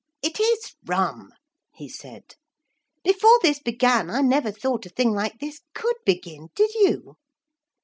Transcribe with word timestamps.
'It 0.23 0.39
is 0.39 0.73
rum,' 0.87 1.31
he 1.75 1.87
said; 1.87 2.33
'before 3.03 3.37
this 3.43 3.59
began 3.59 4.09
I 4.09 4.21
never 4.21 4.51
thought 4.51 4.87
a 4.87 4.89
thing 4.89 5.11
like 5.11 5.37
this 5.39 5.61
could 5.75 5.97
begin, 6.07 6.47
did 6.55 6.73
you?' 6.73 7.17